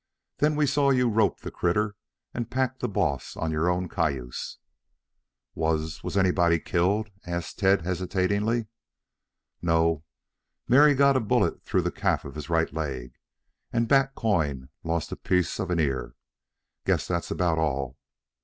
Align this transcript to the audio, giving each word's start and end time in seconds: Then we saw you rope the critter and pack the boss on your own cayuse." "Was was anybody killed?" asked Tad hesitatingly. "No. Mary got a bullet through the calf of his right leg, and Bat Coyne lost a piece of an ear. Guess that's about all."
Then 0.37 0.55
we 0.55 0.65
saw 0.65 0.89
you 0.89 1.07
rope 1.07 1.41
the 1.41 1.51
critter 1.51 1.95
and 2.33 2.49
pack 2.49 2.79
the 2.79 2.89
boss 2.89 3.37
on 3.37 3.51
your 3.51 3.69
own 3.69 3.87
cayuse." 3.87 4.57
"Was 5.53 6.03
was 6.03 6.17
anybody 6.17 6.59
killed?" 6.59 7.11
asked 7.27 7.59
Tad 7.59 7.83
hesitatingly. 7.83 8.65
"No. 9.61 10.03
Mary 10.67 10.95
got 10.95 11.17
a 11.17 11.19
bullet 11.19 11.61
through 11.61 11.83
the 11.83 11.91
calf 11.91 12.25
of 12.25 12.33
his 12.33 12.49
right 12.49 12.73
leg, 12.73 13.13
and 13.71 13.87
Bat 13.87 14.15
Coyne 14.15 14.69
lost 14.83 15.11
a 15.11 15.15
piece 15.15 15.59
of 15.59 15.69
an 15.69 15.79
ear. 15.79 16.15
Guess 16.83 17.07
that's 17.07 17.29
about 17.29 17.59
all." 17.59 17.95